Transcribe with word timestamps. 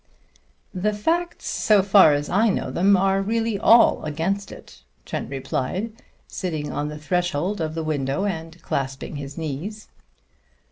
"The 0.73 0.93
facts, 0.93 1.47
so 1.47 1.83
far 1.83 2.15
as 2.15 2.27
I 2.27 2.49
know 2.49 2.71
them, 2.71 2.97
are 2.97 3.21
really 3.21 3.59
all 3.59 4.03
against 4.03 4.51
it," 4.51 4.81
Trent 5.05 5.29
replied, 5.29 5.91
sitting 6.27 6.71
on 6.71 6.87
the 6.87 6.97
threshold 6.97 7.61
of 7.61 7.75
the 7.75 7.83
window 7.83 8.25
and 8.25 8.59
clasping 8.63 9.17
his 9.17 9.37
knees. 9.37 9.89